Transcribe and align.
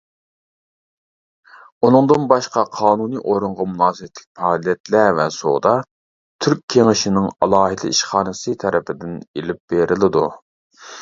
ئۇنىڭدىن 1.87 2.25
باشقا، 2.31 2.63
قانۇنىي 2.77 3.21
ئورۇنغا 3.33 3.67
مۇناسىۋەتلىك 3.75 4.41
پائالىيەتلەر 4.41 5.13
ۋە 5.21 5.29
سودا 5.37 5.77
«تۈرك 6.47 6.67
كېڭىشىنىڭ 6.77 7.31
ئالاھىدە 7.37 7.95
ئىشخانىسى» 7.95 8.59
تەرىپىدىن 8.65 9.17
ئېلىپ 9.23 9.63
بېرىلىدۇ. 9.75 10.29